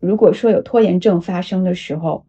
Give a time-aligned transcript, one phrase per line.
[0.00, 2.26] 如果说有拖延症发生的时候，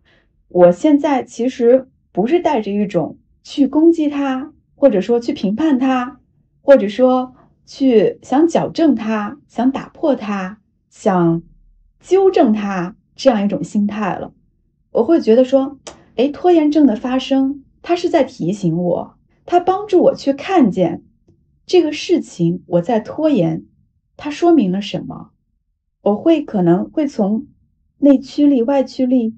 [0.47, 6.19] 我现在其实不是带着一种去攻击他，或者说去评判他，
[6.61, 7.35] 或者说
[7.65, 10.59] 去想矫正他、想打破他、
[10.89, 11.43] 想
[11.99, 14.33] 纠正他这样一种心态了。
[14.91, 15.77] 我会觉得说，
[16.15, 21.03] 哎，拖延症的发生，它是在提醒我，它帮助我去看见
[21.65, 23.65] 这个事情我在拖延，
[24.15, 25.31] 它说明了什么？
[26.01, 27.45] 我会可能会从
[27.99, 29.35] 内驱力、外驱力，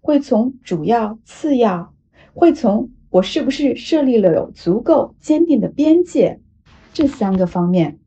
[0.00, 1.94] 会从主要、次要，
[2.34, 6.40] 会从我是不是设立了有足够坚定的边界
[6.92, 8.00] 这三个方面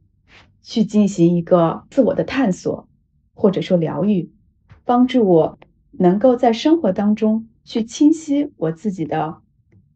[0.61, 2.89] 去进行一个自我的探索，
[3.33, 4.31] 或者说疗愈，
[4.83, 5.59] 帮助我
[5.91, 9.41] 能够在生活当中去清晰我自己的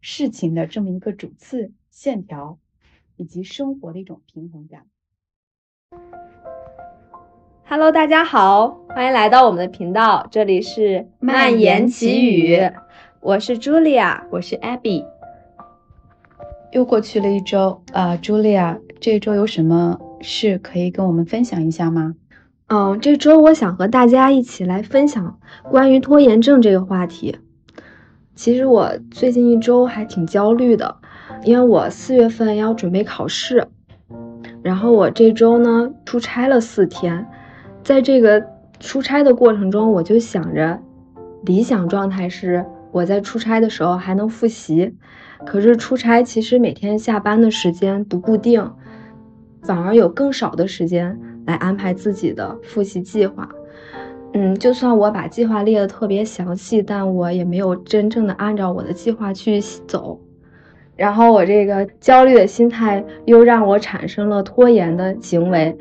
[0.00, 2.58] 事情的这么一个主次线条，
[3.16, 4.86] 以及生活的一种平衡感。
[7.72, 12.68] Hello，大家好，欢迎来到我们的频道，这里是蔓延奇语，
[13.20, 15.04] 我是 Julia，我是 Abby。
[16.72, 22.16] 又过去了一周，啊，Julia，这周有什么事可以跟我们分享一下吗？
[22.66, 25.38] 嗯，这周我想和大家一起来分享
[25.70, 27.38] 关于拖延症这个话题。
[28.34, 30.96] 其实我最近一周还挺焦虑的，
[31.44, 33.68] 因为我四月份要准备考试，
[34.60, 37.24] 然后我这周呢出差了四天。
[37.82, 38.44] 在这个
[38.78, 40.78] 出差的过程中，我就想着，
[41.42, 44.94] 理想状态是我在出差的时候还能复习。
[45.46, 48.70] 可是出差其实每天下班的时间不固定，
[49.62, 53.48] 反而有更少的时间来安排自己的复习计划。
[54.32, 60.20] 嗯，就算我把计划列得特别详细，但我也没有真正的按照我的计划去走。
[60.94, 65.76] 然后我这个焦虑的心态又让我产生了拖延的行为。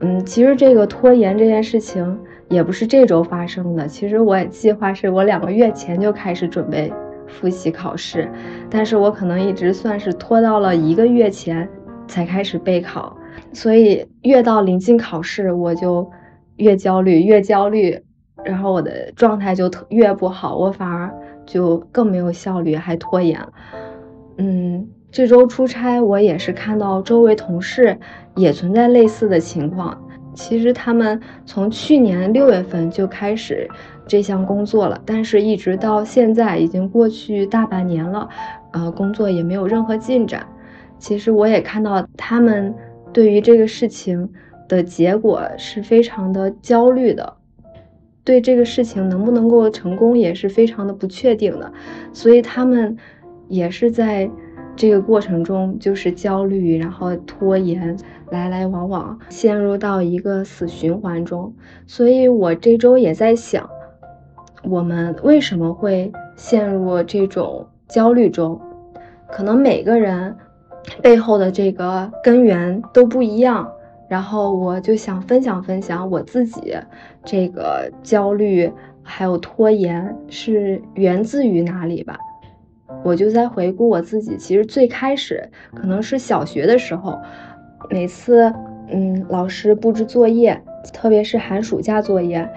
[0.00, 2.18] 嗯，其实这个拖延这件事情
[2.48, 3.86] 也不是这周发生的。
[3.88, 6.92] 其实我计划是我两个月前就开始准备
[7.26, 8.30] 复习考试，
[8.70, 11.68] 但是我可能一直算是拖到了一个月前
[12.06, 13.16] 才开始备考，
[13.52, 16.08] 所以越到临近考试我就
[16.56, 18.00] 越焦虑，越焦虑，
[18.44, 21.12] 然后我的状态就特越不好，我反而
[21.44, 23.40] 就更没有效率，还拖延。
[24.36, 24.88] 嗯。
[25.10, 27.98] 这周出差，我也是看到周围同事
[28.36, 29.98] 也存在类似的情况。
[30.34, 33.68] 其实他们从去年六月份就开始
[34.06, 38.28] 这项工作了，但是一直到现在已经过去大半年了，
[38.72, 40.46] 呃，工作也没有任何进展。
[40.98, 42.72] 其实我也看到他们
[43.12, 44.30] 对于这个事情
[44.68, 47.34] 的结果是非常的焦虑的，
[48.22, 51.72] 对这个事情能不能够成功也是非常的不确定的，
[52.12, 52.94] 所以他们
[53.48, 54.30] 也是在。
[54.78, 57.96] 这个过程中就是焦虑，然后拖延，
[58.30, 61.52] 来来往往，陷入到一个死循环中。
[61.84, 63.68] 所以我这周也在想，
[64.62, 68.60] 我们为什么会陷入这种焦虑中？
[69.26, 70.36] 可能每个人
[71.02, 73.68] 背后的这个根源都不一样。
[74.08, 76.74] 然后我就想分享分享我自己
[77.24, 78.72] 这个焦虑
[79.02, 82.16] 还有拖延是源自于哪里吧。
[83.04, 87.18] 我就在回顾我自己，其实最开始可能是小学的时候，
[87.90, 88.52] 每次
[88.90, 90.60] 嗯老师布置作业，
[90.92, 92.48] 特别是寒暑假作业，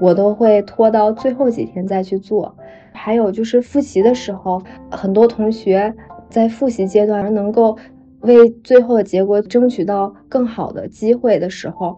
[0.00, 2.56] 我都会拖到最后几天再去做。
[2.92, 5.94] 还有就是复习的时候，很多同学
[6.28, 7.76] 在复习阶段能够
[8.20, 11.96] 为最后的结果争取到更好的机会的时候，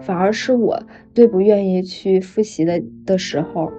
[0.00, 0.82] 反而是我
[1.14, 3.70] 最不愿意去复习的的时候，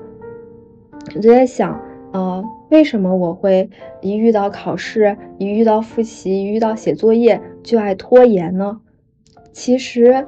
[1.15, 1.79] 我就在想。
[2.13, 3.67] 呃，为什么我会
[3.99, 8.79] 一遇到考试，一遇到复习，一遇到写作业就爱拖延呢？
[9.51, 10.27] 其实，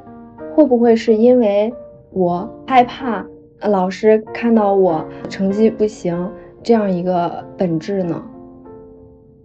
[0.56, 1.72] 会不会是因为
[2.12, 3.24] 我害怕
[3.62, 6.32] 老师看到我成绩不行
[6.64, 8.20] 这样一个本质呢？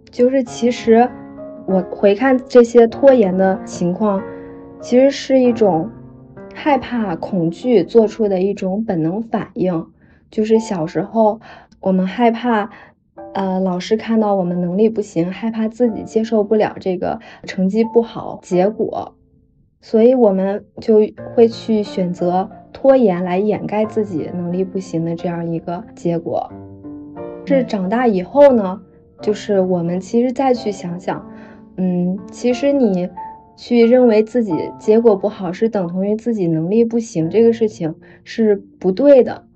[0.09, 1.07] 就是其实
[1.67, 4.19] 我回看这些拖延的情况，
[4.81, 5.87] 其实是一种
[6.55, 9.85] 害怕、恐惧做出的一种本能反应，
[10.31, 11.39] 就是小时候。
[11.81, 12.69] 我们害怕，
[13.33, 19.15] 呃，老师看到我们能力不行，害怕自己接受不了这个成绩不好结果，
[19.81, 20.99] 所以我们就
[21.33, 26.51] 会去选择拖延来掩盖自己能力不行的这样一个结果。
[27.47, 28.79] 是长大以后呢，
[29.19, 31.27] 就是我们其实再去想想，
[31.77, 33.09] 嗯，其实你
[33.57, 39.47] 去认为自己结果不好是等同于自己能力不行，这个事情是不对的。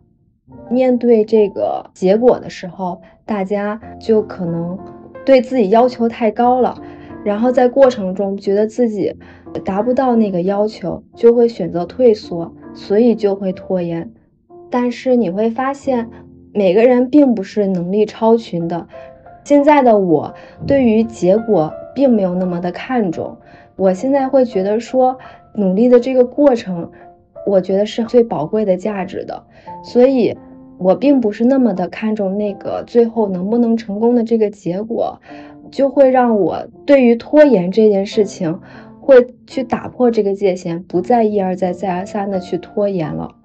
[0.69, 4.77] 面对这个结果的时候，大家就可能
[5.25, 6.81] 对自己要求太高了，
[7.23, 9.15] 然后在过程中觉得自己
[9.63, 14.11] 达不到那个要求，就会选择退缩，所以就会拖延。
[14.69, 16.09] 但是你会发现，
[16.53, 18.87] 每个人并不是能力超群的。
[19.43, 20.33] 现在的我
[20.65, 23.37] 对于结果并没有那么的看重，
[23.75, 25.17] 我现在会觉得说，
[25.53, 26.91] 努力的这个过程，
[27.45, 29.43] 我觉得是最宝贵的价值的，
[29.83, 30.35] 所以，
[30.77, 35.19] 我并不是那么的看重那个最后能不能成功的这个结果，
[35.71, 38.59] 就会让我对于拖延这件事情，
[38.99, 43.35] 会去打破这个界限，不再一而再再而三的去拖延了。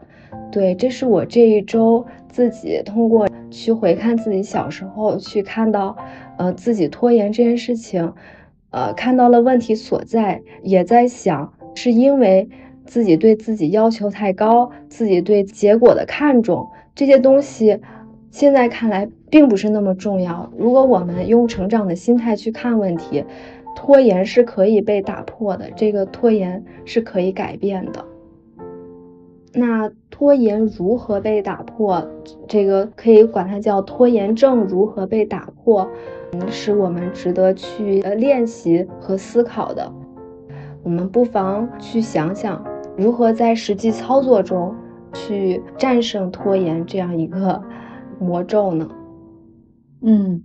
[0.51, 5.97] 对，这是我这一周自己通过去回看自己小时候，去看到，
[6.39, 8.13] 呃，自己拖延这件事情，
[8.71, 12.49] 呃，看到了问题所在，也在想，是因为
[12.91, 17.79] 自己对自己要求太高，自己对结果的看重，这些东西，
[18.33, 20.51] 现在看来并不是那么重要。
[20.59, 23.25] 如果我们用成长的心态去看问题，
[23.77, 28.05] 拖延是可以被打破的，这个拖延是可以改变的。
[29.55, 32.05] 那拖延如何被打破？
[32.49, 35.89] 这个可以管它叫拖延症如何被打破，
[36.33, 39.93] 嗯，是我们值得去练习和思考的。
[40.83, 42.65] 我们不妨去想想，
[42.97, 44.75] 如何在实际操作中
[45.13, 47.63] 去战胜拖延这样一个
[48.19, 48.89] 魔咒呢？
[50.03, 50.43] 嗯，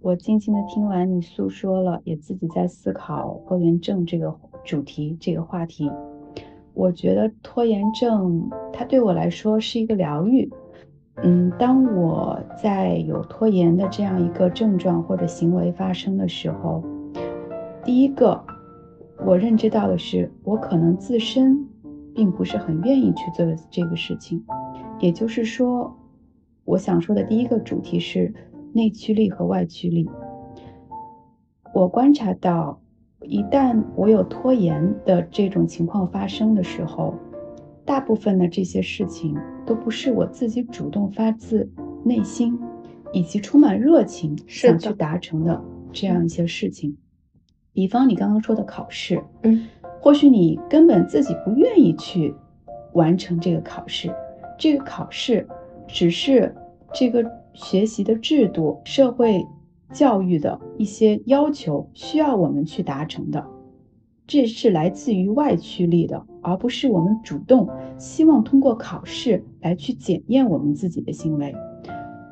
[0.00, 5.90] 我静静的听完你诉说了，也自己在思考拖延症这个主题这个话题。
[6.74, 10.50] 我觉得拖延症，它对我来说是一个疗愈。
[11.22, 16.82] 嗯，当我在有拖延的这样一个症状或者行为发生的时候，
[17.84, 18.42] 第一个
[19.24, 21.64] 我认知到的是，我可能自身
[22.14, 24.44] 并不是很愿意去做这个事情。
[25.00, 25.96] 也就是说，
[26.64, 28.32] 我想说的第一个主题是
[28.72, 30.08] 内驱力和外驱力。
[31.74, 32.80] 我观察到。
[33.26, 37.14] 一旦我有拖延的这种情况发生的时候，
[37.82, 39.34] 大部分的这些事情
[39.64, 41.66] 都不是我自己主动发自
[42.04, 42.60] 内心，
[43.14, 46.98] 以及充满热情想去达成的这样一些事情。
[47.72, 49.68] 比方你刚刚说的考试，嗯，
[50.04, 52.34] 或许你根本自己不愿意去
[52.92, 54.14] 完成这个考试，
[54.58, 55.48] 这个考试
[55.88, 56.54] 只是
[56.92, 57.24] 这个
[57.54, 59.42] 学习的制度、社会。
[59.92, 63.46] 教育的一些要求需要我们去达成的，
[64.26, 71.54] 这是来自于外驱力的，而不是我们主动希望通过考试来去检验我们自己的行为。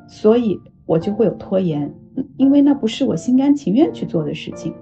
[0.07, 1.93] 所以，我就会有拖延，
[2.35, 4.73] 因为那不是我心甘情愿去做的事情。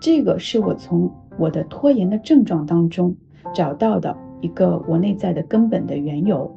[0.00, 3.14] 这个是我从我的拖延的症状当中
[3.54, 6.54] 找到的一个我内在的根本的缘由。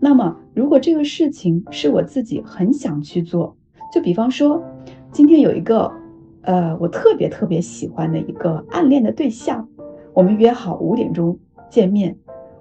[0.00, 3.56] 那么，如果这个事情是我自己很想去做，
[3.92, 4.62] 就比方说，
[5.10, 5.90] 今天有一个，
[6.42, 9.68] 呃，我特别特别喜欢的一个暗恋的对象，
[10.14, 11.36] 我们约好五点钟
[11.68, 12.16] 见面。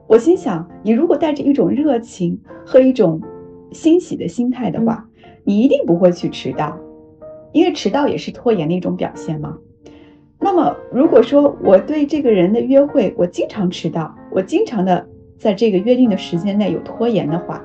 [0.08, 3.22] 我心想，你如果带着一种热情和一种
[3.72, 5.08] 欣喜的心态的话，
[5.44, 6.76] 你一定不会去迟到，
[7.52, 9.58] 因为迟到也是拖延的一种表现嘛。
[10.40, 15.08] 那么，如果说我对这个人的约会，我经常迟到，我经常的
[15.38, 17.64] 在这个约定的时间内有拖延的话，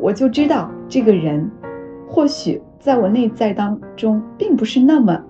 [0.00, 1.50] 我就知道这个人
[2.08, 2.60] 或许。
[2.80, 5.24] 在我内在当中，并不是那么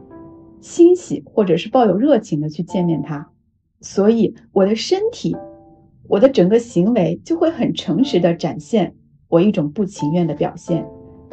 [0.61, 3.31] 欣喜，或者是抱有热情的去见面他，
[3.81, 5.37] 所以我的身体，
[6.09, 8.93] 我的整个行为就会很诚实的展现
[9.29, 10.85] 我一种不情愿的表现，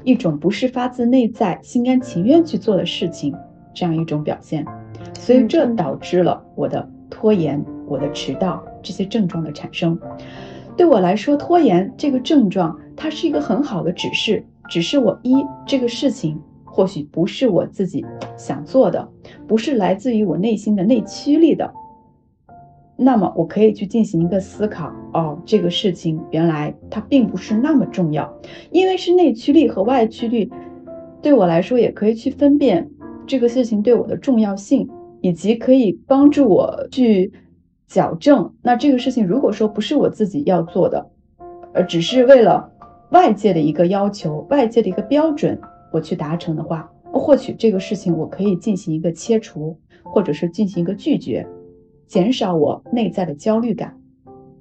[0.04, 3.34] 一种不是发自内在、心甘情愿去做的事情，
[3.74, 4.64] 这样一种表现，
[5.14, 10.00] 所以这导致了我的拖延、我的迟到这些症状的产生。
[10.78, 14.44] 对我来说，拖延这个症状，它是一个很好的指示。
[14.70, 18.06] 只是我一这个事情或许不是我自己
[18.38, 19.10] 想做的，
[19.46, 21.74] 不是来自于我内心的内驱力的，
[22.96, 28.34] 那么我可以去进行一个思考哦，这个事情原来它并不是那么重要，
[28.72, 30.50] 因为是内驱力和外驱力，
[31.22, 32.90] 对我来说也可以去分辨
[33.26, 34.90] 这个事情对我的重要性，
[35.22, 37.32] 以及可以帮助我去
[37.88, 38.54] 矫正。
[38.62, 41.10] 那这个事情如果说不是我自己要做的，
[41.74, 42.70] 呃，只是为了。
[43.12, 45.60] 外界的一个要求，外界的一个标准，
[45.92, 51.46] 我去达成的话，或许这个事情我可以进行一个切除，或者是进行一个拒绝，
[52.08, 54.00] 减少我内在的焦虑感。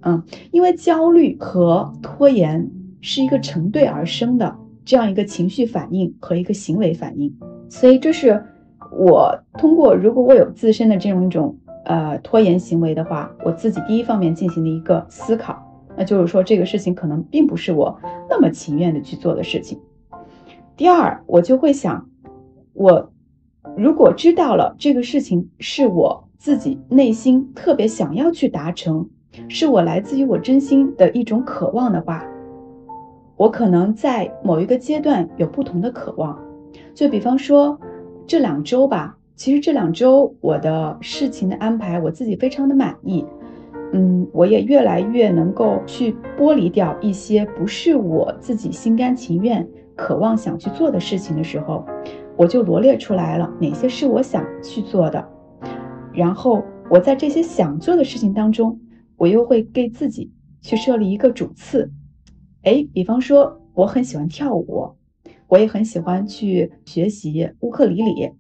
[0.01, 2.69] 嗯，因为焦虑和拖延
[3.01, 7.33] 是一个成对而生的这样一个情绪反应和一个行为反应，
[7.71, 8.45] 所以这是
[8.93, 15.67] 我通过如果我有自身的这种一种呃拖延行为的话，我自己第一方面进行的一个思考。
[15.97, 17.99] 那就是说，这个事情可能并不是我
[18.29, 19.79] 那么情愿的去做的事情。
[20.77, 22.09] 第二，我就会想，
[22.73, 23.13] 我
[23.77, 29.09] 如果知道了这个事情是我自己内心特别想要去达成，
[29.49, 32.25] 是我来自于我真心的一种渴望的话，
[33.37, 36.39] 我可能在某一个阶段有不同的渴望。
[36.95, 37.79] 就比方说
[38.27, 43.25] 这两周吧，其实这两周我的事情的安排，我自己非常的满意。
[43.93, 51.85] 嗯，我也越来越能够去剥离掉一些不是我自己心甘情愿、渴望想去做的事情的时候，
[52.37, 55.29] 我就罗列出来了哪些是我想去做的。
[56.13, 58.79] 然后我在这些想做的事情当中，
[59.17, 61.91] 我又会给自己去设立一个主次。
[62.63, 64.89] 哎，比方说我很喜欢跳舞，
[65.51, 68.33] 我也很喜欢去学习乌克里里。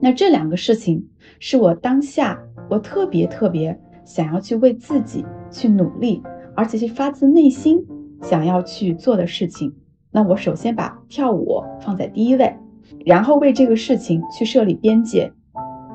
[0.00, 2.40] 那这两个事情是我当下
[2.70, 3.78] 我特别特别。
[4.04, 6.22] 想要去为自己去努力，
[6.56, 7.84] 而且是发自内心
[8.22, 9.70] 想要去做的事情，
[10.10, 12.56] 那我首先把跳舞放在第一位，
[13.04, 15.30] 然后为这个事情去设立边界，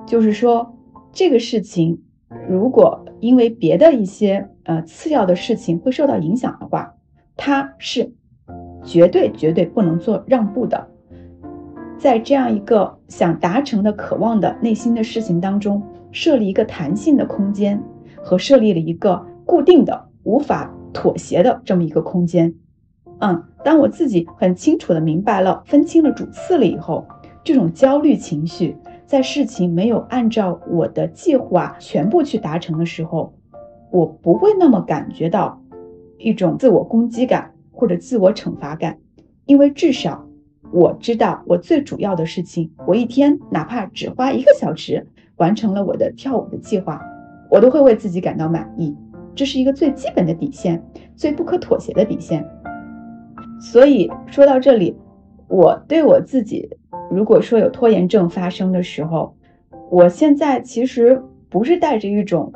[0.06, 0.78] 就是说
[1.12, 2.04] 这个事情
[2.48, 6.94] 如果因为别的一些呃次要的事情会受到影响的话，
[7.36, 8.14] 它是
[8.84, 10.88] 绝对绝对不能做让步的，
[11.98, 17.82] 在这样一个想达成的渴望的内心的事情当中，设立一个弹性的空间。
[18.26, 22.54] 和设立了一个固定的、无法妥协的这么一个空间。
[23.20, 27.06] 嗯，当我自己很清楚的明白了、分清了主次了以后，
[27.44, 33.34] 这种焦虑情绪在事情没有按照我的计划全部去达成的时候，
[33.92, 35.62] 我不会那么感觉到
[36.18, 39.00] 一种自我攻击感或者自我惩罚感，
[39.46, 40.26] 因为至少
[40.72, 47.02] 我知道我最主要的事情，我一天哪怕只花一个小时完成了我的跳舞的计划。
[47.50, 48.96] 我都会为自己感到满意，
[49.36, 50.84] 这是一个最基本的底线，
[51.16, 52.44] 最不可妥协的底线。
[53.60, 54.96] 所以说到这里，
[55.48, 56.68] 我对我自己，
[57.12, 59.36] 如果说有拖延症发生的时候，
[59.92, 62.52] 我现在其实不是带着一种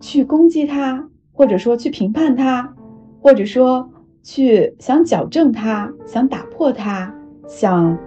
[0.00, 2.76] 去攻击他，或者说去评判他，
[3.20, 3.90] 或者说
[4.22, 7.14] 去想矫正他、想打破他、
[7.46, 7.98] 想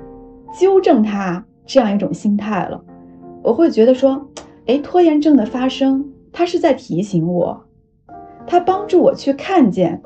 [0.60, 2.84] 纠正他这样一种心态了。
[3.42, 4.28] 我会觉得说，
[4.68, 6.10] 哎，拖延症的发生。
[6.32, 7.64] 他是在提醒我，
[8.48, 10.02] 他帮助我去看见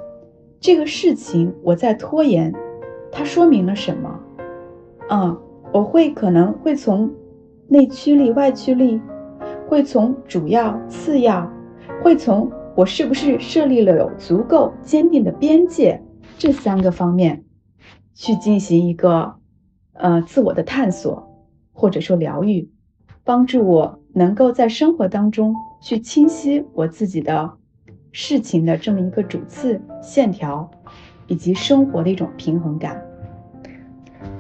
[0.60, 2.54] 这个事情我在拖延，
[3.12, 4.20] 它说明了什么？
[5.10, 5.38] 嗯，
[5.72, 7.10] 我会可能会从
[7.70, 9.00] 内驱力、外驱力，
[9.70, 11.50] 会从主要、次要，
[12.04, 16.00] 会从我是不是设立了有足够坚定的边界
[16.38, 17.44] 这三个方面
[18.14, 19.34] 去进行一个
[19.94, 21.28] 呃自我的探索，
[21.74, 22.70] 或者说疗愈，
[23.24, 25.56] 帮助我能够在生活当中。
[25.80, 27.54] 去清晰我自己的
[28.12, 30.70] 事情的这么一个主次线条，
[31.28, 33.04] 以及生活的一种平衡感。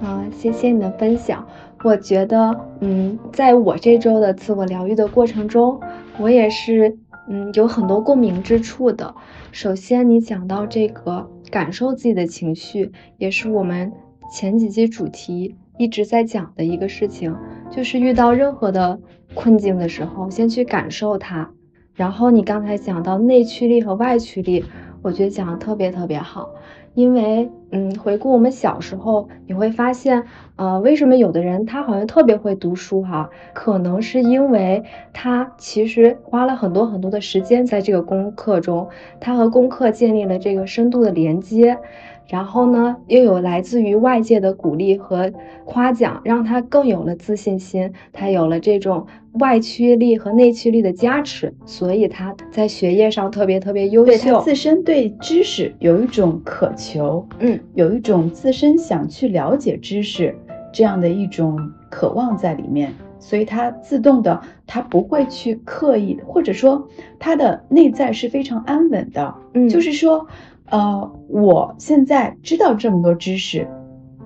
[0.01, 1.47] 啊，谢谢你的分享。
[1.83, 5.79] 我觉得，嗯，在我这周的自我疗愈的过程中，
[6.19, 9.13] 我也是，嗯，有很多共鸣之处的。
[9.51, 13.91] 首先，你讲到这个感受自己的情绪，也是我们
[14.31, 17.35] 前几期主题一直在讲的一个事情，
[17.71, 18.99] 就是遇到任何的。
[19.33, 21.51] 困境的时候，先去感受它。
[21.93, 24.63] 然后你刚才讲到内驱力和外驱力，
[25.01, 26.49] 我觉得讲的特别特别好。
[26.97, 30.23] 因为，嗯，回顾我们小时候，你会发现，
[30.55, 33.29] 呃，为什么有的人他好像特别会读书哈？
[33.53, 38.89] 可能是因为他其实花了很多很多的时间在这个功课中，
[39.19, 41.77] 他和功课建立了这个深度的连接。
[42.25, 45.31] 然后呢，又有来自于外界的鼓励和
[45.65, 49.05] 夸奖，让他更有了自信心，他有了这种
[49.39, 54.11] 外驱力和内驱力的加持，所以他在学业上特别特别优秀。
[54.11, 60.35] 对他自身对知识有一种渴求，嗯，有一种自身想去了解知识
[60.73, 61.57] 这样的一种
[61.89, 66.87] 渴望在里面，所以他自动的，他不会去刻意，或者说
[67.19, 70.27] 他的内在是非常安稳的，嗯，就是说。
[70.69, 73.65] 呃，我现在知道这么多知识，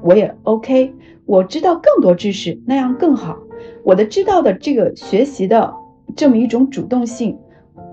[0.02, 0.92] 我也 OK。
[1.28, 3.38] 我知道更多知识，那样更好。
[3.84, 5.74] 我的知道的这个学习的
[6.16, 7.38] 这么一种主动性，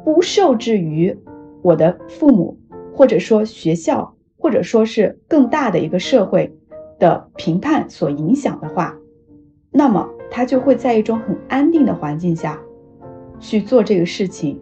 [0.04, 1.16] 不受制于
[1.62, 2.59] 我的父母，
[2.95, 6.54] 或者说学校，或者说是更大的一个社会
[6.99, 8.97] 的评判所影响的话，
[9.71, 12.61] 那么他就会在一种很安定的环境下
[13.40, 14.61] 去做这个事情。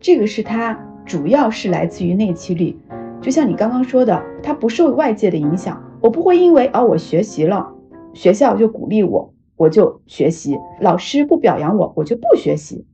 [0.00, 2.78] 这个是他主要是来自于内驱力。
[3.20, 7.72] 就像你刚刚说的，他不受外界的影响，我不会因为啊我学习了，
[8.14, 12.86] 学校就鼓励我，我就学习；老师不表扬我，我就不学习，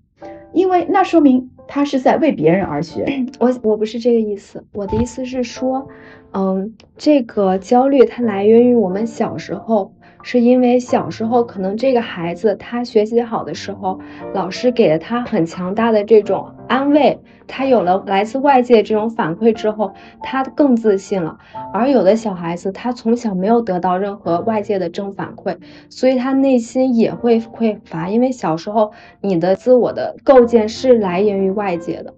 [0.52, 3.04] 因为那说明他是在为别人而学。
[3.38, 5.86] 我我不是这个意思，我的意思是说，
[6.32, 9.92] 嗯，这个焦虑它来源于我们小时候
[10.26, 14.00] 是因为小时候可能这个孩子他学习好的时候，
[14.32, 21.36] 老师给了他很强大的这种安慰，他有了来自外界这种反馈之后，他更自信了。
[21.74, 25.58] 而有的小孩子他从小没有得到任何外界的正反馈，
[25.90, 32.14] 所以他内心也会匮乏，因为小时候你的自我的构建是来源于外界的，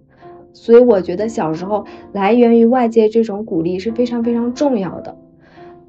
[0.53, 5.17] 所以我觉得小时候来源于外界这种鼓励是非常非常重要的。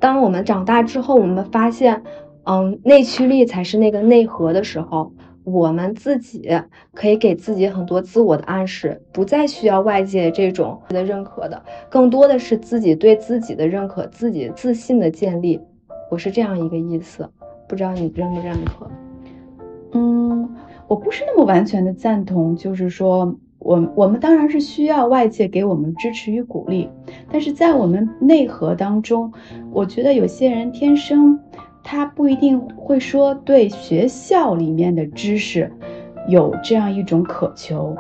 [0.01, 2.03] 当我们长大之后，我们发现，
[2.45, 5.13] 嗯，内驱力才是那个内核的时候，
[5.45, 6.49] 我们自己
[6.95, 15.61] 可以给自己很多自我的暗示，不再需要外界这种的认可的，更多的是自己对自己的认可，自己自信的建立。
[16.11, 17.29] 我是这样一个意思，
[17.67, 18.91] 不知道你认不认可？
[19.93, 20.49] 嗯，
[20.87, 23.37] 我不是那么完全的赞同，就是说。
[23.69, 26.89] 我我们当然是需要外界给我们支持与鼓励，
[27.31, 29.31] 但是在我们内核当中，
[29.71, 31.39] 我觉得有些人天生
[31.85, 35.71] 他不一定会说对学校里面的知识
[36.31, 37.95] 有这样一种渴求，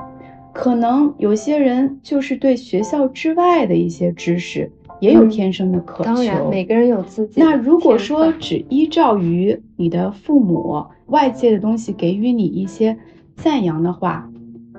[0.54, 6.04] 可能有些人就是对学校之外的一些知识也有天生的渴求。
[6.04, 7.42] 当然，每个人有自己。
[7.42, 12.96] 那如果说只依照于你的父母外界的东西给予你一些
[13.36, 14.30] 赞扬的话，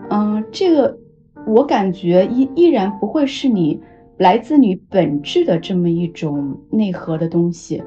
[0.10, 0.98] 嗯，这个
[1.46, 3.80] 我感觉依依然不会是你
[4.18, 7.84] 来自你本质的这么一种内核的东西。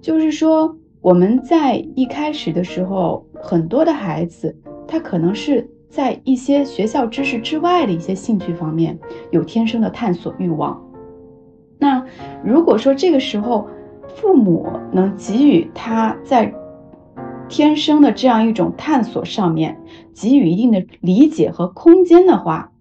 [0.00, 4.56] 就是说，我们在一开始的时候，很多的孩子
[4.86, 8.96] 他可能是在一些学校知识之外的一些兴趣方面
[9.30, 10.80] 有天生的探索欲望。
[11.78, 12.04] 那
[12.44, 13.66] 如果说这个时候
[14.14, 16.54] 父母能给予他在
[17.48, 19.80] 天生的这样一种探索上面
[20.14, 22.72] 给予一定的理解和空间的话，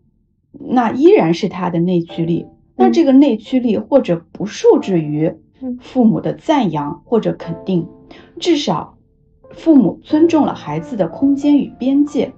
[0.51, 2.47] 那依然是他的内驱力。
[2.75, 5.33] 那这个内驱力或者不受制于
[5.79, 7.87] 父母的赞扬或者肯定，
[8.39, 8.97] 至少
[9.51, 12.33] 父母尊重了孩子的空间与边界。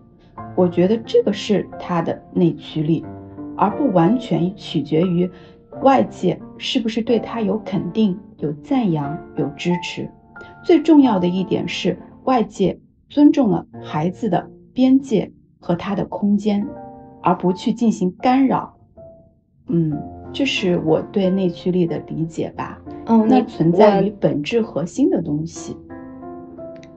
[0.56, 3.04] 我觉得这个是他的内驱力，
[3.56, 5.30] 而不完全取决于
[5.82, 10.08] 外界是不是对他有肯定、有赞扬、有支持。
[10.64, 11.98] 最重要的一点是。
[12.28, 16.68] 外界尊重了孩子的边界和他的空间，
[17.24, 18.76] 而不去进行干扰。
[19.68, 19.98] 嗯，
[20.34, 22.82] 这是我对内驱力的理解吧。
[23.06, 25.78] 嗯，那存在于本质核心的东西。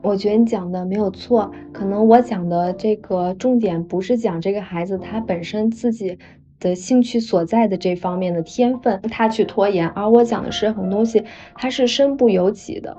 [0.02, 6.18] 我觉得你讲的没有错，可能我讲的这个重点不是讲这个孩子他本身自己。
[6.60, 12.96] 的兴趣所在的这方面的天分，他去拖延，而我讲的是很多东西，他是身不由己的，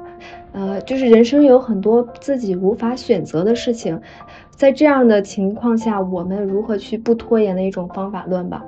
[0.51, 4.01] 呃，就是人生有很多自己无法选择的事情，
[4.49, 8.65] 在这样的情况下，我们如何去不拖延的一种方法论吧？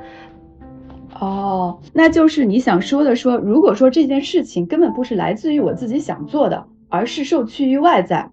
[1.19, 8.29] 哦，那就是你想说的，说如果说这件事情根本不是来自于我自己想做的，而是受趋于外在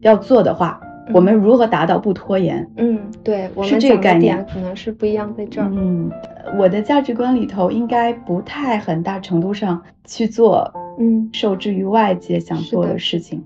[0.00, 0.80] 要做的话。
[1.12, 2.68] 我们如何达到不拖延？
[2.76, 5.70] 嗯，对，是这个概念，可能是不一样在这儿。
[5.72, 6.10] 嗯，
[6.58, 13.44] 我的价值观里头应该不太很大程度上去做，嗯，受制于外界想做的事情，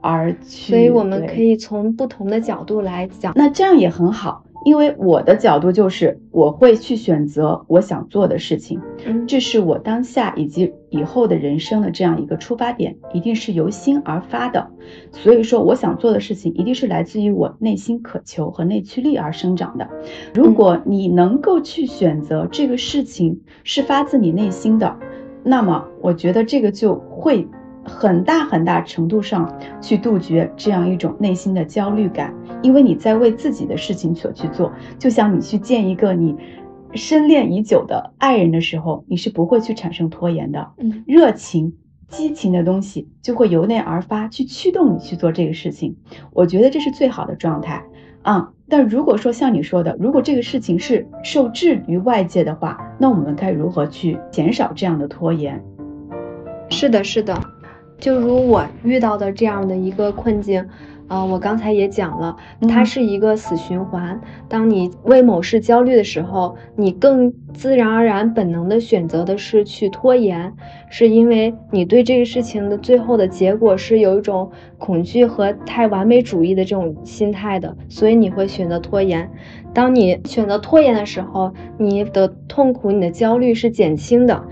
[0.00, 0.72] 而去。
[0.72, 4.42] 所以我们可以从不同的角度来讲，那这样也很好。
[4.64, 14.70] 因为我的角度就是，我会去选择我想做的事情，嗯，这是我当下以及以后的人生的这样一个出发点，一定是由心而发的。
[15.10, 19.88] 所以说，我想做的事情一定是来自于我内心渴求和内驱力而生长的。
[20.34, 24.96] 如果你能够去选择这个事情是发自你内心的，
[25.42, 27.48] 那么我觉得这个就会。
[27.84, 36.36] 很大很大程度上去杜绝这样一种内心的焦虑感，因为你在为自己的事情所去做，就像你去见一个你
[36.94, 41.74] 深恋已久的爱人的时候，你是不会去产生拖延的，嗯，热情、
[42.08, 45.96] 激情的东西就会由内而发去驱动你去做这个事情。
[46.32, 47.82] 我觉得这是最好的状态
[48.22, 48.50] 啊。
[48.68, 55.62] 但如果说像你说的，如果这个事情是受制于外界的话，那我们该如何去减少这样的拖延？
[56.70, 57.38] 是的，是的。
[58.02, 60.66] 就如我遇到的这样的一个困境，
[61.06, 62.36] 呃，我刚才也讲了，
[62.68, 64.20] 它是一个死循环。
[64.48, 70.52] 当你为某事焦虑的时候，你更自然而然、本能的选择的是去拖延，
[70.90, 79.30] 是因为你对这个事情的最后的结果是有一种恐惧和太完美主义的这种心态的，所以你会选择拖延。
[79.72, 84.42] 当你选择拖延的时候，你的痛苦、你的焦虑是减轻的。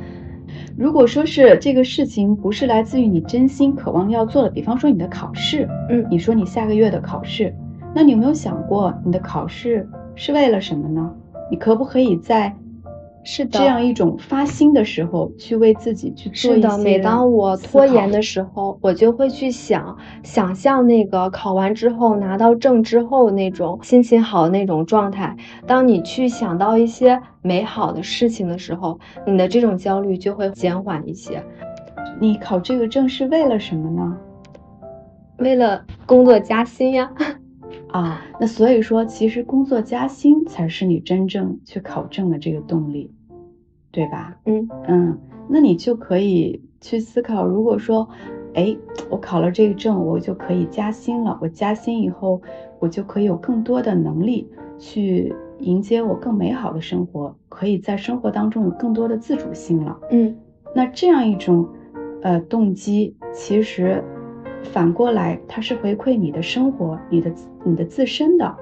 [0.80, 7.54] 如果说是这个事情不是来自于你真心渴望要做的，比方说你的考试，嗯，你说你下个月的考试，
[7.94, 11.14] 那你有没有想过你的考试是为了什么呢？
[11.50, 12.56] 你可不可以在
[13.22, 16.68] 是的，这样一种发心的时候，去为自己去做一些。
[16.68, 25.36] 是的，每当我拖延的时候，我就会去想，想象那个考完之后拿到证之后那种心情好的那种状态。
[25.66, 31.44] 当你去想到一些美好的事情的时候，你的这种焦虑就会减缓一些。
[32.18, 34.16] 你考这个证是为了什么呢？
[35.38, 37.10] 为了工作加薪呀。
[37.92, 43.10] 啊，那所以说，其实工作加薪才是你真正去考证的这个动力，
[43.90, 44.36] 对吧？
[44.44, 48.08] 嗯嗯，那你就可以去思考，如果说，
[48.54, 48.76] 哎，
[49.08, 51.36] 我考了这个证，我就可以加薪了。
[51.42, 52.40] 我加薪以后，
[52.78, 54.48] 我就可以有更多的能力
[54.78, 59.98] 去迎接我更美好的生活，可以在生活当中有更多的自主性了。
[60.10, 60.36] 嗯，
[60.74, 61.68] 那这样一种，
[62.22, 64.04] 呃，动机其实。
[64.62, 67.32] 反过来，它是回馈你的生活，你的
[67.64, 68.56] 你的自身的。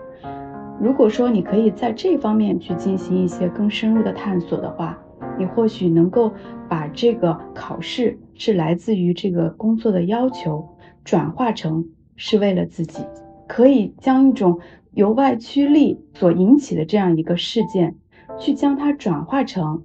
[0.80, 4.96] 如果说你可以在这方面去进行一些更深入的探索的话，
[5.36, 6.32] 你或许能够
[6.68, 10.68] 把这个考试是来自于这个工作的要求，
[11.04, 11.84] 转化成
[12.16, 13.04] 是为了自己，
[13.46, 14.60] 可以将一种
[14.92, 17.96] 由外驱力所引起的这样一个事件，
[18.38, 19.82] 去将它转化成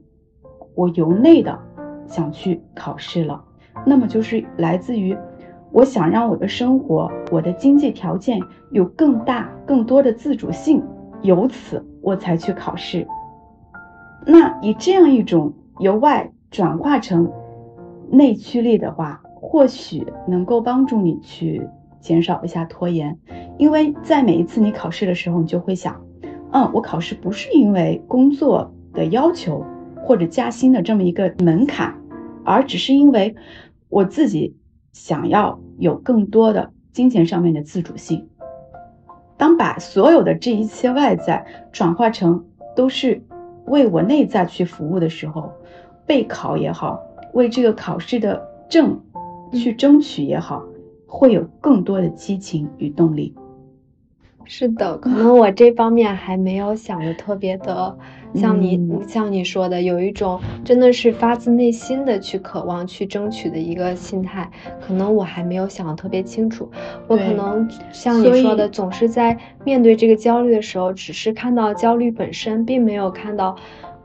[0.76, 1.60] 我由内的
[2.06, 3.44] 想去考试了，
[3.86, 5.18] 那么就是来自于。
[5.74, 10.84] 我想让我的生活、我的经济条件有更大、更多的自主性，
[11.24, 13.08] 由此我才去考试。
[14.24, 17.28] 那以这样一种由外转化成
[18.08, 21.68] 内驱力的话，或许能够帮助你去
[22.00, 23.18] 减少一下拖延。
[23.58, 26.00] 因为在每一次你考试的时候，你就会想，
[26.52, 29.66] 嗯，我考试不是因为工作的要求
[30.04, 31.96] 或者加薪的这么一个门槛，
[32.46, 33.36] 而只是因为
[33.90, 34.56] 我自己。
[34.96, 38.28] 想要有更多的金钱上面的自主性，
[39.38, 43.24] 当把所有的这一切外在转化成都是
[43.66, 45.52] 为我内在去服务的时候，
[46.06, 47.02] 备考也好，
[47.34, 49.00] 为这个考试的证
[49.54, 50.64] 去争取也好，
[51.08, 53.34] 会有更多的激情与动力。
[54.46, 57.98] 是的，可能我这方面还没有想的特别的，
[58.36, 64.50] 像你像你说的，有一种真的是发自内心的去渴望去争取的一个心态，
[64.86, 66.70] 可能我还没有想的特别清楚。
[67.08, 73.56] 我可能像你说的，总是在面对这个焦虑的时候，只是看到焦虑本身，并没有看到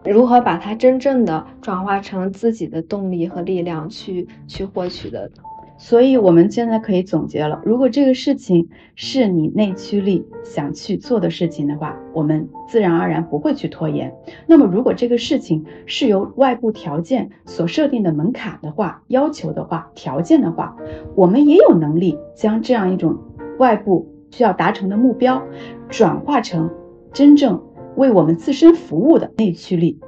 [0.04, 5.30] 如何把它真正的转化成自己的动力和力量去去获取的。
[5.80, 14.12] 所以，我们现在可以总结了：如果这个事情是你内驱力想去做的事情的话，我们自然而然不会去拖延。
[14.48, 20.76] 那么，如果这个事情是由外部条件所设定的门槛的话、要求的话、条件的话，
[21.14, 23.16] 我们也有能力将这样一种
[23.58, 25.40] 外部需要达成的目标，
[25.88, 26.68] 转化成
[27.12, 27.62] 真正
[27.94, 30.00] 为我们自身服务的内驱力。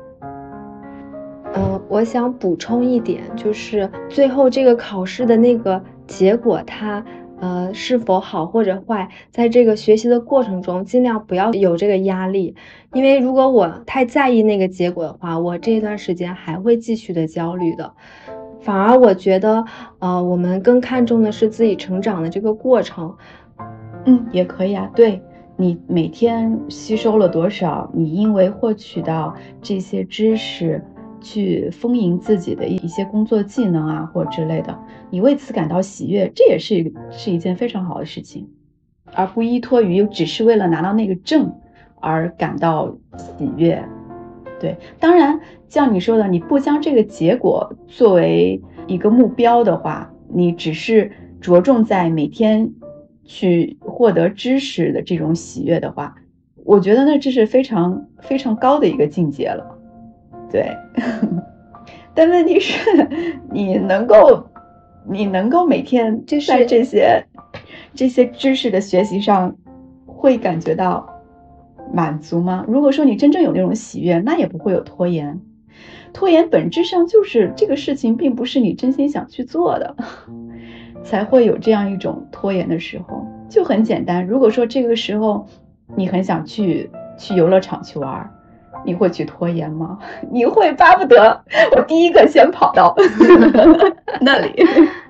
[1.55, 7.05] 嗯，我想补充一点，就是最后这个考试的那个结果，它
[7.41, 12.55] 呃是否好或者坏，在这个学习的过程中，尽量不要有这个压力，
[12.93, 17.93] 因为如果我太在意那个结果的话，我这一段时间还会继续的焦虑的。
[18.61, 19.65] 反而我觉得，
[20.01, 23.17] 呃，我们更看重的是自己成长的这个过程。
[24.05, 25.23] 嗯，也可以啊，对
[25.57, 30.85] 你每天吸收了多少，你因为获取到这些知识。
[31.20, 34.78] 去丰盈自己的一一些工作技能啊，或之类的，
[35.11, 38.48] 你为此感到喜悦，这也是是一件非常好的事情，
[39.12, 41.54] 而不依托于只是为了拿到那个证
[42.00, 43.85] 而感到喜悦。
[44.59, 52.72] 对，当然像你说的，你不将这个结果作为一个目标的话，你只是着重在每天
[53.24, 56.14] 去获得知识的这种喜悦的话，
[56.64, 59.78] 我觉得那这是非常非常高的一个境界了。
[60.51, 60.77] 对，
[62.15, 62.81] 但问题是，
[63.51, 64.45] 你能够，
[65.09, 67.25] 你能够每天在这些
[67.95, 69.55] 这些知识的学习上，
[70.07, 71.09] 会感觉到
[71.93, 72.65] 满足吗？
[72.69, 75.41] 如果说你真正有那种喜悦，那也不会有拖延。
[76.13, 79.95] 拖延本质上就是这个事情并不是你真心想去做的，
[81.05, 83.25] 才会有这样一种拖延的时候。
[83.49, 85.47] 就很简单，如果说这个时候
[85.95, 88.29] 你很想去去游乐场去玩。
[88.85, 89.99] 你会去拖延吗？
[90.31, 91.45] 你会巴不得
[91.77, 92.95] 我第一个先跑到
[94.21, 94.53] 那里？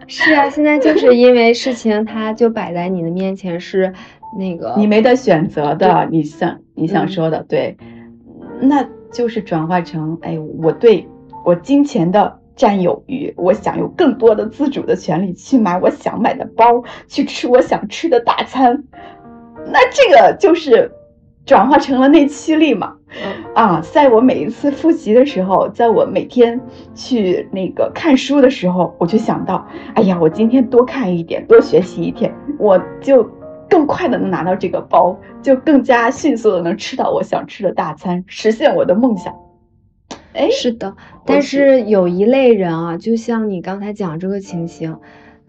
[0.07, 3.93] 是啊，现在就是因为事情，它就摆在你的面前，是
[4.37, 6.09] 那个你没得选择的。
[6.11, 7.77] 你想你想说的对，
[8.61, 11.07] 那就是转化成哎，我对
[11.45, 18.83] 我金钱的占有欲，我想有更多的自主的权利去买我想买的包，去吃我想吃的大餐。
[19.67, 20.91] 那这个就是。
[21.45, 22.95] 转化成了内驱力嘛。
[23.55, 26.61] 啊，在我每一次复习的时候，在我每天
[26.95, 33.29] 去那个看书的时候，我就想到，哎呀，我今天多看一点，多学习一天，我就
[33.69, 39.35] 更快的能拿到这个包，就更加迅速的能吃到我想吃的大餐，实现我的梦想。
[40.33, 40.95] 哎，是的，
[41.27, 44.97] 但是有一类人啊，就像你刚才讲这个情形。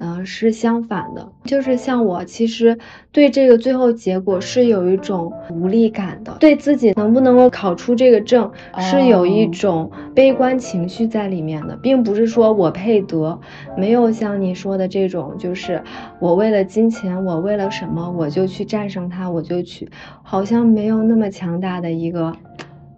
[0.04, 2.76] 嗯，是相反的，就是像我，其实
[3.12, 13.40] 对这个最后结果是有一种无力感的，对自己能不能够考出这个证是有一种悲观情绪在里面的，并不是说我配得，
[13.78, 15.80] 没有像你说的这种，就是
[16.20, 19.88] 我为了金钱，我为了什么我就去战胜它，我就去，
[20.24, 22.34] 好像没有那么强大的一个，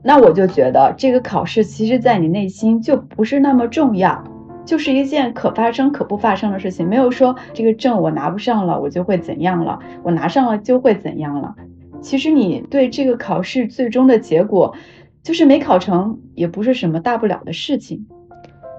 [0.02, 4.24] 那我就觉得这个考试其实在你内心就不是那么重要。
[4.66, 11.56] 就是一件可发生可不发生的事情，没有说这个证我拿不上了，我就会怎样了；我拿上了就会怎样了。
[12.02, 14.76] 其实你对这个考试最终的结果，
[15.22, 18.06] 就是没考成，也不是什么大不了的事情。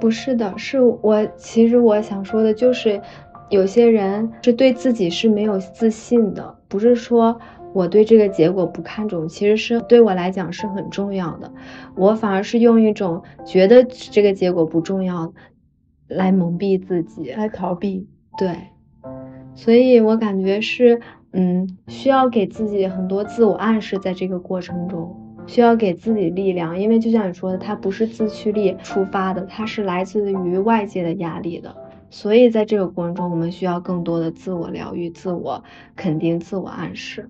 [0.00, 3.00] 不是的，是我其实我想说的就是，
[3.48, 7.38] 有些人是对自己是没有自信的，不是说
[7.72, 11.50] 我对这个结果不看重，其实是对我来讲是很重要的。
[11.94, 15.32] 我反而是用一种觉得这个结果不重要。
[16.14, 18.06] 来蒙蔽自己，来逃避，
[18.38, 18.56] 对，
[19.54, 21.00] 所以我感觉是，
[21.32, 25.14] 嗯，需要给自己很多自我暗示，在这个过程中，
[25.46, 31.74] 需要给自己力量，因为就像你说的，它不是自驱力出发的，它是来自于外界的压力的，
[32.10, 35.62] 所以在这个过程中，我们需要更多的自我疗愈、自我
[35.96, 37.28] 肯定、自我暗示。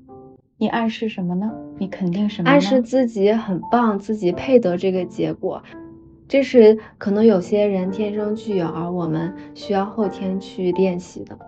[0.57, 1.51] 你暗示什么呢？
[1.79, 2.49] 你肯定什么？
[2.49, 5.63] 暗示自己很棒，自己配得这个结果。
[6.27, 11.39] 这是可能有些人天生具有，而我们需要后天去练习的。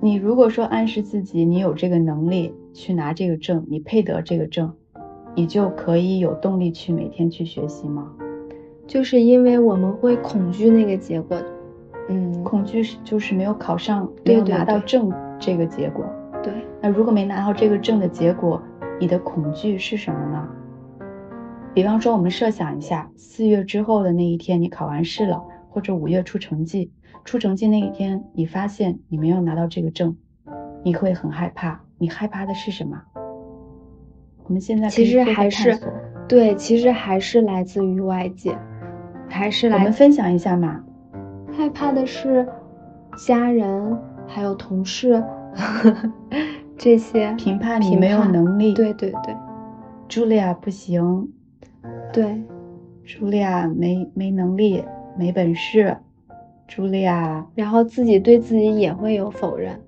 [0.00, 4.72] 你如果说暗示自己你有这个能力去拿这个证，你配得这个证，
[5.34, 8.12] 你就可以有动力去每天去学习吗？
[8.86, 11.36] 就是因为我们会恐惧那个结果，
[12.08, 16.04] 嗯，恐惧是就是没有考上，没有拿到证这个结果。
[16.40, 18.62] 对，那如果没拿到这个证的结果，
[19.00, 20.48] 你的恐惧是什么呢？
[21.76, 26.90] 比方说，我们设想一下，四月之后的那一天，你考完试了，或者五月出成绩，
[27.22, 30.16] 出成绩那一天，你发现你没有拿到这个证，
[30.82, 31.78] 你会很害怕。
[31.98, 32.98] 你害怕的是什么？
[34.44, 35.78] 我们现在其实还是
[36.26, 38.56] 对，其实还是来自于外界，
[39.28, 39.76] 还是来。
[39.76, 40.82] 我们分享一下嘛。
[41.52, 42.48] 害怕的是
[43.26, 45.22] 家人，还有同事
[46.78, 48.72] 这些评判你没有能力。
[48.72, 49.36] 对对对，
[50.08, 51.30] 茱莉亚不行。
[52.16, 52.42] 对，
[53.04, 54.82] 茱莉亚没没能力，
[55.18, 55.94] 没本事，
[56.66, 59.78] 茱莉亚，然后自己对自己也会有否认。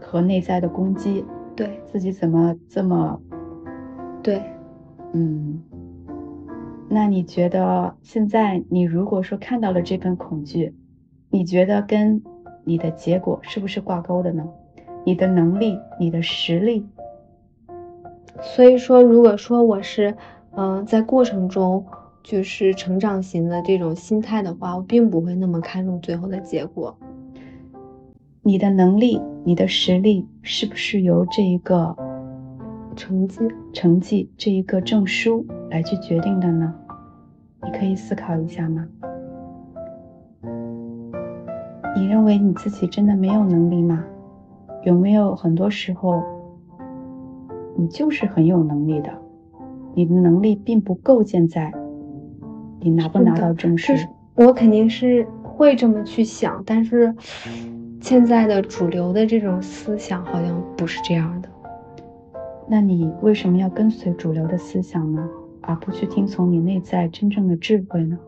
[0.00, 1.24] 和内在的攻击，
[1.56, 1.80] 对。
[1.86, 3.20] 自己怎么这么，
[4.22, 4.40] 对，
[5.12, 5.60] 嗯，
[6.88, 10.72] 那你觉得现在你如果说看到了这份恐惧，
[11.30, 12.22] 你觉得跟
[12.62, 14.48] 你的结果是不是挂钩的呢？
[15.04, 16.86] 你的能力，你的实力，
[18.40, 20.14] 所以说，如果说我是。
[20.54, 21.84] 嗯，在过程中
[22.22, 26.96] 就是成长型的这种心态的话，我并不会那么看重最后的结果。
[28.42, 31.96] 你的能力、你的实力是不是由这一个
[32.94, 33.40] 成绩、
[33.72, 36.74] 成绩这一个证书来去决定的呢？
[37.62, 38.86] 你可以思考一下吗？
[41.96, 44.04] 你认为你自己真的没有能力吗？
[44.82, 46.22] 有没有很多时候，
[47.76, 49.21] 你就是很有能力的？
[49.94, 51.72] 你的能力并不构建在
[52.80, 53.92] 你拿不拿到证书。
[54.34, 57.14] 我肯定是会这么去想，但是
[58.00, 61.48] 现在的主流的这种思想好像不是这样的。
[62.68, 65.28] 那你为什么要跟随主流的思想呢？
[65.64, 68.18] 而不去听从你内在真正的智慧呢？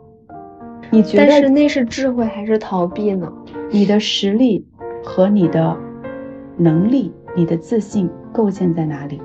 [0.91, 1.27] 你觉得？
[1.27, 3.33] 但是那是智慧还是逃避呢？
[3.73, 4.65] 你的实力
[5.03, 5.77] 和你的
[6.57, 9.21] 能力、你的自信构建在哪里？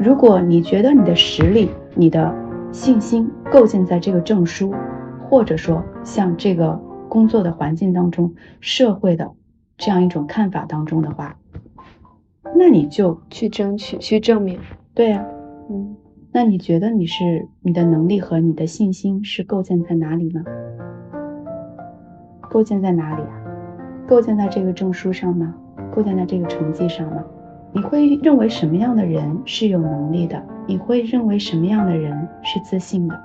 [0.00, 2.34] 如果你觉得你的实力、你的
[2.72, 4.74] 信心构建在这个证书，
[5.28, 9.30] 或者说像这个工作的环境当中、社会的
[9.78, 11.36] 这样一种看法当中的话，
[12.56, 14.58] 那你就去争取、去证明。
[14.94, 15.24] 对呀，
[15.70, 15.96] 嗯，
[16.32, 20.42] 那你觉得你是你的能力和你的信心是构建在哪里呢？
[22.50, 23.40] 构建在哪里啊？
[24.06, 25.54] 构建在这个证书上吗？
[25.94, 27.24] 构建在这个成绩上吗？
[27.74, 30.40] 你会认为什么样的人是有能力的？
[30.68, 33.20] 你会认为什么样的人是自信的？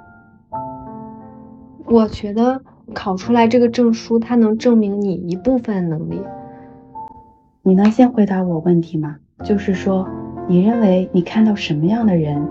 [1.85, 2.59] 我觉得
[2.95, 6.19] 考出来这个证书，它能证明你一部分能力。
[7.61, 9.17] 你能先回答我问题吗？
[9.43, 10.07] 就是说，
[10.47, 12.43] 你认为你看到什么样的人，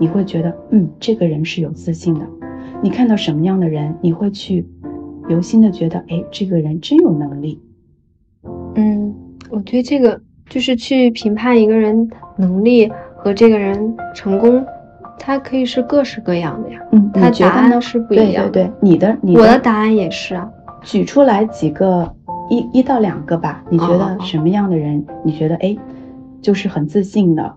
[0.00, 2.26] 你会觉得嗯，这个人是有自信的？
[2.82, 4.66] 你看到什么样的人，你会去
[5.28, 7.60] 由心的觉得，哎，这个人真有能力。
[8.74, 9.14] 嗯，
[9.50, 14.62] 我觉得这个就是去评判一个人能力和这个人成功，
[15.18, 16.78] 他可以是各式各样的呀。
[16.92, 18.52] 嗯，他答案是不一样。
[18.52, 20.46] 对对对，你的你我的答案也是啊。
[20.82, 22.14] 举出来几个
[22.50, 25.02] 一一到两个吧，你觉得什么样的人？
[25.24, 25.74] 你觉得哎，
[26.42, 27.54] 就是很自信的。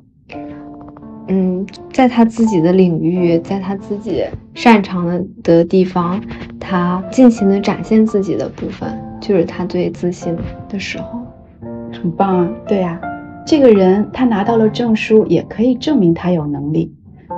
[1.27, 6.21] 嗯，在他自己的领域，在他自己擅长的的地方，
[6.61, 10.33] 他尽情的展现自己的部分，就是他最自信
[10.69, 11.24] 的时候。
[12.05, 12.51] 很棒啊！
[12.67, 13.01] 对呀，
[13.47, 16.93] 这个人他拿到了证书，也可以证明他有能力。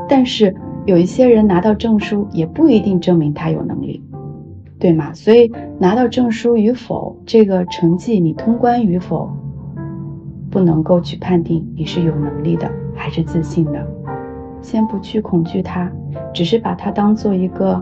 [0.10, 0.54] 但是
[0.86, 4.04] 有一些人拿到证书，也不一定证明他有能力，
[4.78, 5.14] 对吗？
[5.14, 5.50] 所以
[5.80, 9.32] 拿到证书与否，这个成绩你通关与否，
[10.52, 12.70] 不能够去判定你是有能力的。
[12.94, 13.88] 还是自信的，
[14.62, 15.90] 先不去恐惧它，
[16.34, 17.82] 只是把它当做一个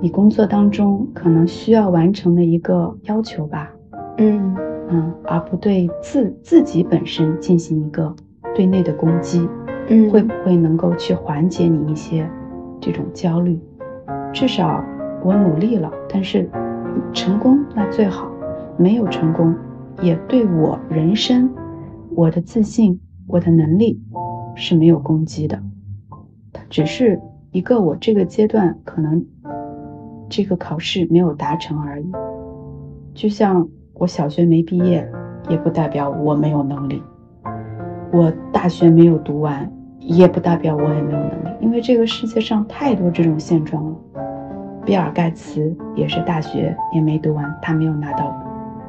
[0.00, 3.72] 你工作当中可能需要完成的一个要求吧。
[4.18, 4.54] 嗯
[4.92, 8.14] 嗯，而不对自自己本身进行一个
[8.54, 9.48] 对内的攻击。
[9.88, 12.28] 嗯，会不会能够去缓解你一些
[12.80, 13.58] 这种焦虑？
[14.32, 14.84] 至少
[15.24, 16.48] 我努力了，但是
[17.12, 18.30] 成功那最好，
[18.76, 19.54] 没有成功
[20.00, 21.50] 也对我人生、
[22.14, 24.00] 我的自信、我的能力。
[24.54, 25.58] 是没有攻击的，
[26.52, 27.18] 它只是
[27.52, 29.24] 一个我这个阶段可能
[30.28, 32.12] 这个考试没有达成而已。
[33.14, 33.66] 就像
[34.02, 35.08] 我小学没毕业，
[35.48, 37.00] 也不代表我没有能力；
[38.12, 41.48] 我大学没有读完，也不代表我也没有能力。
[41.60, 43.96] 因为这个世界上太多这种现状了。
[44.84, 48.34] 比尔盖茨也是大学也没读完，他没有拿到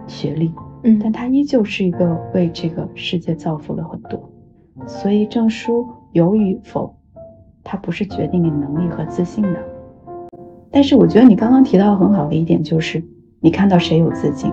[0.08, 4.20] 学历，嗯，但他依旧是一个为这个世界造福了很多。
[4.88, 6.92] 所以证书有与否，
[7.64, 9.60] 它不是决定你能力和自信的。
[10.72, 13.04] 但是我觉得你刚刚提到很好的一点就是，
[13.42, 14.52] 你看到谁有自信，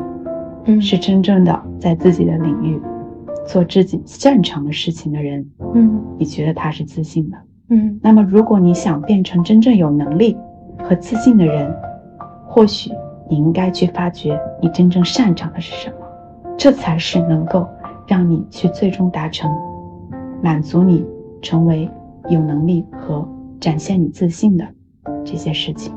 [0.65, 2.81] 嗯，是真正的在自己的领域
[3.47, 7.37] 做自己擅长的事情的人，嗯，你觉得他是自信的，
[7.69, 7.99] 嗯。
[8.03, 10.37] 那么如果你想变成真正有能力
[10.79, 11.75] 和自信的人，
[12.47, 12.91] 或许
[13.29, 15.97] 你应该去发掘你真正擅长的是什么，
[16.57, 17.67] 这才是能够
[18.07, 19.51] 让你去最终达成。
[20.43, 21.05] 满足你
[21.43, 21.91] 成为
[22.29, 23.29] 有能力和
[23.61, 24.67] 展现你自信的
[25.23, 25.93] 这些事情，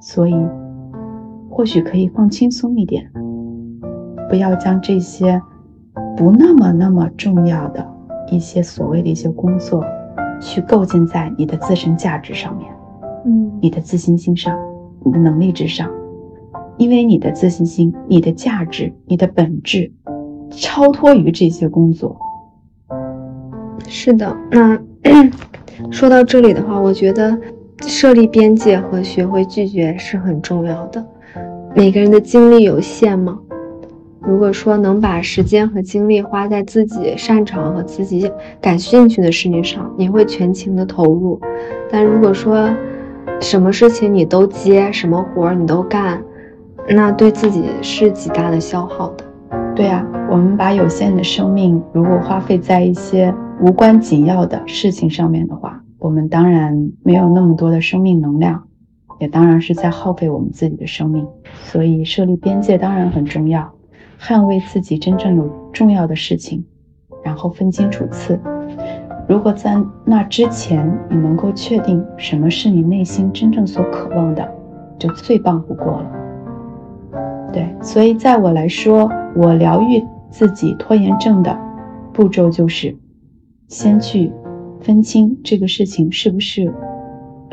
[0.00, 0.34] 所以
[1.54, 3.12] 或许可以放轻松一点，
[4.30, 5.40] 不要将这些
[6.16, 7.86] 不那么那么重要的
[8.30, 9.84] 一些所谓的一些工作
[10.40, 12.72] 去构建在你的自身价值上面，
[13.26, 14.58] 嗯，你的自信心上，
[15.04, 15.90] 你的能力之上，
[16.78, 19.92] 因为你的自信心、你的价值、你的本质
[20.50, 22.16] 超脱于这些工作。
[23.86, 24.80] 是的，那
[25.92, 27.38] 说到这里的话，我觉得
[27.82, 31.04] 设立边界和学会拒绝是很重要的。
[31.74, 33.38] 每个人的精力有限吗，
[34.20, 38.30] 如果说能把时间和精力花在自己擅长和自己
[38.60, 41.40] 感兴趣的事情上，你会全情的投入。
[41.90, 42.68] 但如果说
[43.40, 46.22] 什么事情你都接，什么活儿你都干，
[46.88, 49.24] 那对自己是极大的消耗的。
[49.74, 53.34] 对呀，我们把有限的生命如果花费在一些。
[53.60, 58.64] 无关紧要的事情上面的话，我们当然没有那么多的生命能量，
[59.22, 61.24] 也当然是在耗费我们自己的生命。
[61.62, 63.72] 所以设立边界当然很重要，
[64.20, 66.64] 捍卫自己真正有重要的事情，
[67.22, 68.36] 然后分清主次。
[69.28, 74.52] 如果在那之前你能够确定什么是你内心真正所渴望的，
[74.98, 76.10] 就最棒不过了。
[77.52, 81.56] 对，所以在我来说，我疗愈自己拖延症的
[82.12, 82.96] 步骤就是。
[83.68, 84.30] 先去
[84.80, 86.70] 分清这个事情是不是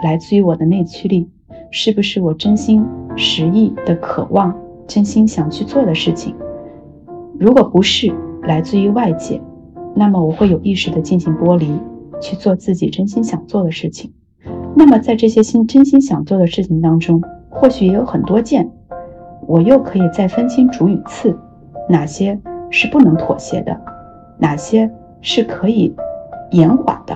[0.04, 1.30] 来自于我的内驱力，
[1.72, 4.56] 是不是我真心实意的渴望、
[4.88, 6.36] 真心想去做的事情。
[7.40, 9.42] 如果不是来自于外界，
[9.96, 11.72] 那么我会有意识的进行剥离，
[12.22, 14.12] 去做自己真心想做的事情。
[14.76, 18.70] 那么在这些心真心想做的事情当中，或许也有很多件，
[19.48, 21.38] 我又可以再分清主与次，
[21.88, 23.80] 哪些是不能妥协的，
[24.38, 24.92] 哪些
[25.22, 25.96] 是可以。
[26.52, 27.16] 延缓的，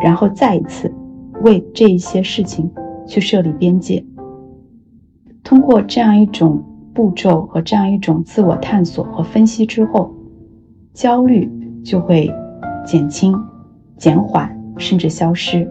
[0.00, 0.90] 然后再一次
[1.42, 2.70] 为这一些事情
[3.06, 4.04] 去设立边界。
[5.42, 10.12] 通过这样一种步骤和这样一种自我探索和分析之后，
[10.92, 11.48] 焦虑
[11.84, 12.32] 就会
[12.84, 13.34] 减轻、
[13.96, 15.70] 减缓，甚至消失，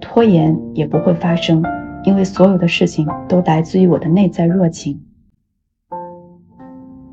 [0.00, 1.62] 拖延也不会发生，
[2.04, 5.00] 因为所有的事情都来自于我的内在热情。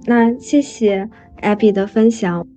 [0.05, 1.09] 那谢谢
[1.41, 2.47] Abby 的分享。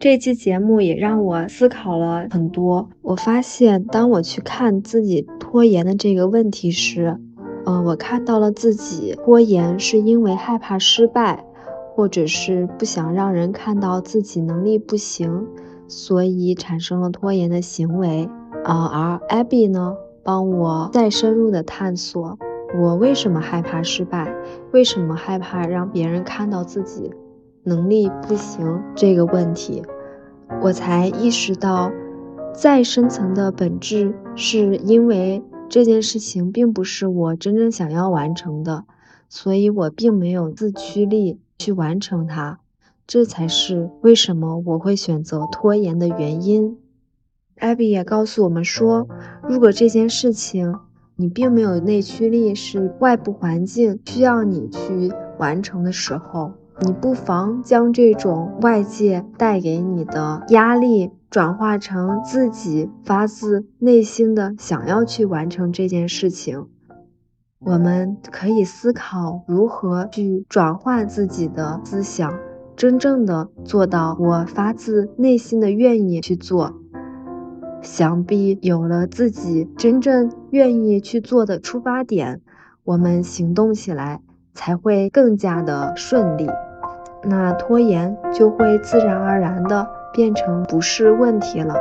[0.00, 2.90] 这期节目也让我思考了很多。
[3.00, 7.16] 我发现，当我去看自己拖延的这个问题时，
[7.64, 11.44] 嗯，我看到了自己拖延是因为害怕失败，
[11.94, 15.46] 或者是不想让人看到自己能力不行，
[15.86, 18.28] 所以产生了拖延的行为。
[18.64, 19.94] 啊，而 Abby 呢，
[20.24, 22.36] 帮我再深入的探索
[22.76, 24.34] 我为什么害怕失败，
[24.72, 27.12] 为什么害怕让别人看到自己。
[27.62, 29.84] 能力不行这个问题，
[30.60, 31.92] 我才意识到，
[32.54, 38.84] 再深层的本质是因为这件事情并不是我真正想要完成的，
[39.28, 42.60] 所以我并没有自驱力去完成它，
[43.08, 46.78] 这才是为什么我会选择拖延的原因。
[47.58, 49.08] 艾比也告诉我们说，
[49.42, 50.76] 如果这件事情
[51.16, 56.52] 你并没有内驱力，是外部环境需要你去完成的时候。
[56.80, 66.68] 你不妨将这种外界带给你的压力转化成自己发自内心的想要去完成这件事情。
[67.58, 72.38] 我们可以思考如何去转化自己的思想，
[72.76, 76.72] 真正的做到我发自内心的愿意去做。
[77.82, 82.42] 想必有了自己真正愿意去做的出发点，
[82.84, 84.20] 我们行动起来
[84.54, 86.48] 才会更加的顺利。
[87.24, 91.74] 那拖延就会自然而然的变成不是问题了。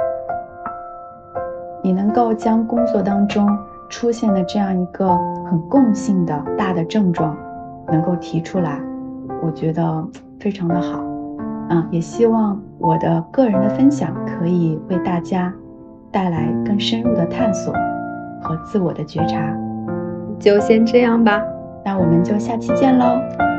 [1.84, 3.48] 你能够将工作当中
[3.90, 5.08] 出现的这样一个
[5.46, 7.38] 很共性的大的症状，
[7.88, 8.80] 能够提出来，
[9.42, 10.04] 我觉得
[10.40, 11.00] 非常的好。
[11.70, 15.54] 嗯，也希望我的个人的分享可以为大家
[16.12, 17.74] 带来更深入的探索
[18.42, 19.40] 和自我的觉察。
[20.40, 21.42] 就先这样吧，
[21.86, 23.53] 那我们就下期见喽。